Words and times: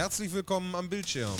Herzlich 0.00 0.32
willkommen 0.32 0.74
am 0.74 0.88
Bildschirm. 0.88 1.36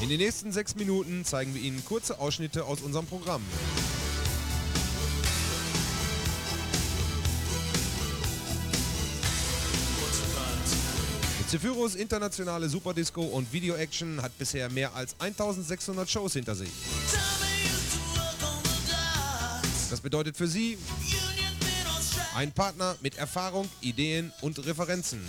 In 0.00 0.08
den 0.10 0.18
nächsten 0.18 0.52
sechs 0.52 0.76
Minuten 0.76 1.24
zeigen 1.24 1.52
wir 1.52 1.60
Ihnen 1.60 1.84
kurze 1.84 2.20
Ausschnitte 2.20 2.64
aus 2.66 2.82
unserem 2.82 3.06
Programm. 3.06 3.42
Zephyrus 11.48 11.96
Internationale 11.96 12.68
Superdisco 12.68 13.22
und 13.22 13.52
Video 13.52 13.74
Action 13.74 14.22
hat 14.22 14.38
bisher 14.38 14.70
mehr 14.70 14.94
als 14.94 15.16
1600 15.18 16.08
Shows 16.08 16.34
hinter 16.34 16.54
sich. 16.54 16.70
Das 19.90 20.00
bedeutet 20.00 20.36
für 20.36 20.48
Sie 20.48 20.76
ein 22.34 22.52
Partner 22.52 22.96
mit 23.00 23.16
Erfahrung, 23.16 23.68
Ideen 23.80 24.32
und 24.40 24.64
Referenzen. 24.66 25.20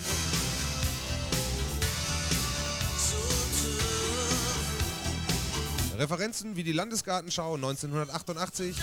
Referenzen 5.97 6.55
wie 6.55 6.63
die 6.63 6.73
Landesgartenschau 6.73 7.55
1988, 7.55 8.75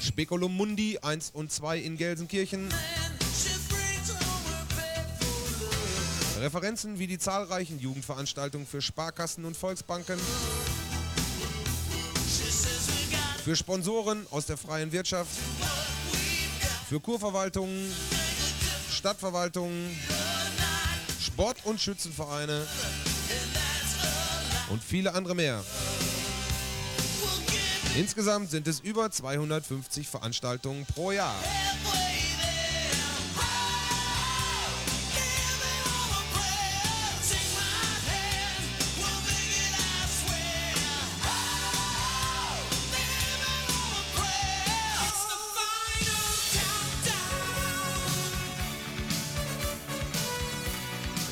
Speculum 0.00 0.54
Mundi 0.54 0.98
1 1.00 1.30
und 1.30 1.50
2 1.50 1.78
in 1.78 1.96
Gelsenkirchen, 1.96 2.68
Referenzen 6.40 6.98
wie 6.98 7.06
die 7.06 7.18
zahlreichen 7.18 7.80
Jugendveranstaltungen 7.80 8.66
für 8.66 8.82
Sparkassen 8.82 9.44
und 9.44 9.56
Volksbanken, 9.56 10.18
für 13.44 13.56
Sponsoren 13.56 14.26
aus 14.30 14.46
der 14.46 14.58
freien 14.58 14.92
Wirtschaft, 14.92 15.30
für 16.88 17.00
Kurverwaltungen, 17.00 17.92
Stadtverwaltungen, 18.90 19.94
Sport- 21.20 21.64
und 21.64 21.78
Schützenvereine 21.78 22.66
und 24.70 24.82
viele 24.82 25.14
andere 25.14 25.34
mehr. 25.34 25.62
Insgesamt 27.94 28.50
sind 28.50 28.66
es 28.68 28.80
über 28.80 29.10
250 29.10 30.08
Veranstaltungen 30.08 30.86
pro 30.86 31.10
Jahr. 31.10 31.36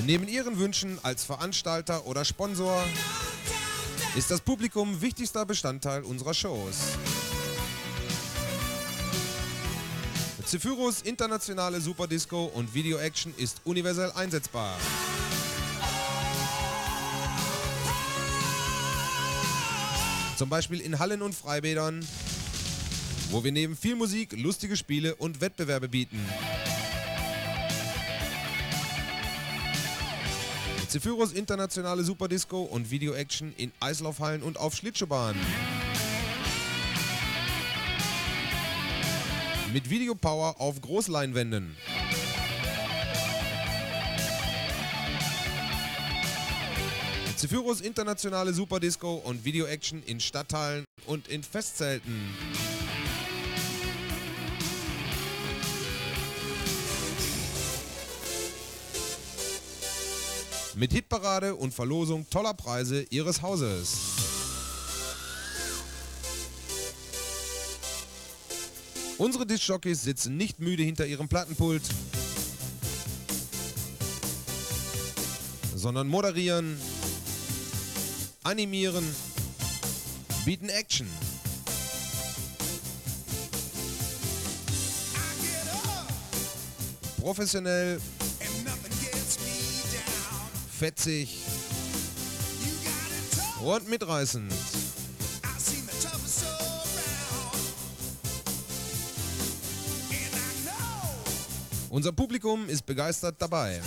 Neben 0.07 0.29
Ihren 0.29 0.57
Wünschen 0.57 1.01
als 1.03 1.25
Veranstalter 1.25 2.07
oder 2.07 2.25
Sponsor 2.25 2.81
ist 4.15 4.31
das 4.31 4.41
Publikum 4.41 5.01
wichtigster 5.01 5.45
Bestandteil 5.45 6.05
unserer 6.05 6.33
Shows. 6.33 6.77
Zephyrus 10.45 11.03
internationale 11.03 11.81
Superdisco 11.81 12.45
und 12.45 12.73
Video 12.73 12.99
Action 12.99 13.35
ist 13.37 13.63
universell 13.65 14.13
einsetzbar. 14.13 14.79
Zum 20.37 20.49
Beispiel 20.49 20.83
in 20.83 21.01
Hallen 21.01 21.21
und 21.21 21.35
Freibädern, 21.35 22.07
wo 23.33 23.43
wir 23.43 23.51
neben 23.51 23.77
viel 23.77 23.97
Musik 23.97 24.39
lustige 24.39 24.77
Spiele 24.77 25.17
und 25.17 25.41
Wettbewerbe 25.41 25.89
bieten. 25.89 26.25
Zephyrus 30.97 31.35
internationale 31.35 32.03
Superdisco 32.03 32.63
und 32.63 32.91
Video 32.91 33.13
Action 33.13 33.53
in 33.59 33.71
Eislaufhallen 33.81 34.43
und 34.43 34.57
auf 34.57 34.75
Schlittschuhbahnen. 34.75 35.39
Mit 39.75 39.91
Videopower 39.91 40.59
auf 40.59 40.81
Großleinwänden. 40.81 41.77
Zephyrus 47.37 47.83
internationale 47.83 48.55
Superdisco 48.55 49.17
und 49.17 49.45
Video 49.45 49.67
Action 49.67 50.03
in 50.07 50.19
Stadthallen 50.19 50.87
und 51.05 51.29
in 51.29 51.43
Festzelten. 51.43 52.35
Mit 60.79 60.93
Hitparade 60.93 61.55
und 61.55 61.73
Verlosung 61.73 62.29
toller 62.29 62.53
Preise 62.53 63.07
Ihres 63.09 63.41
Hauses. 63.41 63.97
Unsere 69.17 69.47
Discjockeys 69.47 70.03
sitzen 70.03 70.37
nicht 70.37 70.61
müde 70.61 70.83
hinter 70.83 71.07
ihrem 71.07 71.29
Plattenpult, 71.29 71.81
sondern 75.75 76.09
moderieren, 76.09 76.79
animieren, 78.45 79.05
bieten 80.45 80.69
Action. 80.69 81.09
Professionell, 87.19 87.99
fetzig 90.79 91.39
und 93.63 93.89
mitreißend. 93.89 94.53
Unser 101.89 102.13
Publikum 102.13 102.69
ist 102.69 102.85
begeistert 102.85 103.37
dabei. 103.39 103.81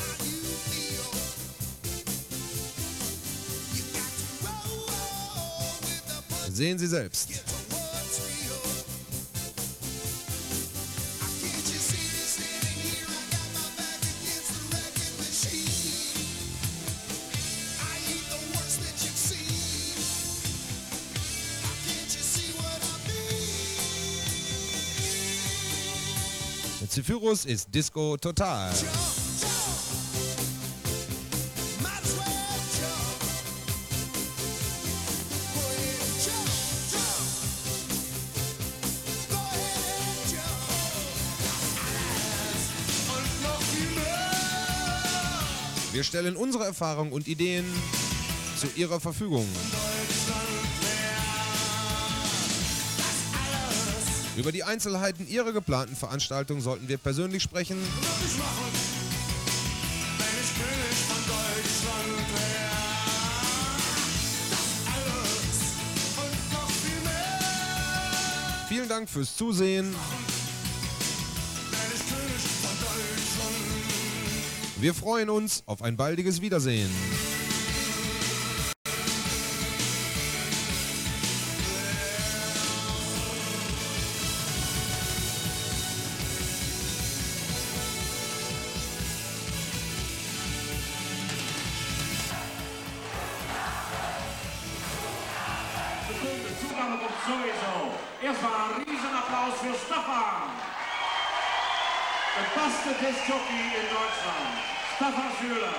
Sehen 6.51 6.79
Sie 6.79 6.87
selbst. 6.87 7.58
Zephyrus 26.89 27.45
ist 27.45 27.67
Disco 27.73 28.17
total. 28.17 28.71
Wir 45.91 46.03
stellen 46.03 46.35
unsere 46.35 46.65
Erfahrung 46.65 47.11
und 47.11 47.27
Ideen 47.27 47.65
zu 48.57 48.65
Ihrer 48.75 48.99
Verfügung. 48.99 49.47
Über 54.39 54.53
die 54.53 54.63
Einzelheiten 54.63 55.27
Ihrer 55.27 55.51
geplanten 55.51 55.97
Veranstaltung 55.97 56.61
sollten 56.61 56.87
wir 56.87 56.97
persönlich 56.97 57.43
sprechen. 57.43 57.77
Vielen 68.69 68.87
Dank 68.87 69.09
fürs 69.09 69.35
Zusehen. 69.35 69.93
Wir 74.79 74.93
freuen 74.93 75.29
uns 75.29 75.63
auf 75.65 75.81
ein 75.81 75.97
baldiges 75.97 76.39
Wiedersehen. 76.39 76.89
Stunde 96.19 96.51
Zugang 96.59 96.99
und 96.99 97.15
sowieso. 97.23 97.95
Erstmal 98.21 98.51
ein 98.51 98.83
Riesenapplaus 98.83 99.55
für 99.63 99.71
Staffan. 99.71 100.51
Der 102.35 102.47
beste 102.59 102.91
Testjockey 102.99 103.63
in 103.79 103.87
Deutschland. 103.87 104.53
Staffan 104.97 105.31
Schüler 105.39 105.75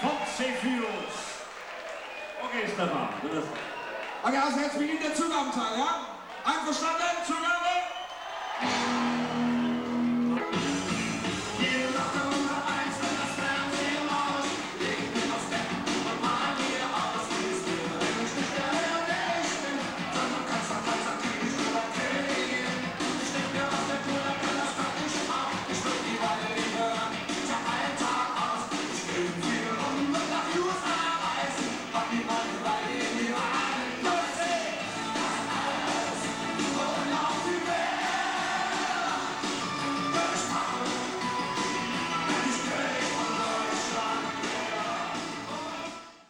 von 0.00 0.16
C-Fuels. 0.36 1.16
Okay, 2.44 2.70
Staffan. 2.72 3.08
Okay, 4.22 4.36
also 4.36 4.60
jetzt 4.60 4.78
beginnt 4.78 5.02
der 5.02 5.14
Zugabenteil, 5.14 5.78
ja? 5.78 6.06
Einverstanden? 6.44 7.26
Zugang? 7.26 7.69